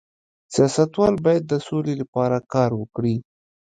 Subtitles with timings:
[0.53, 3.15] سیاستوال باید د سولې لپاره کار وکړي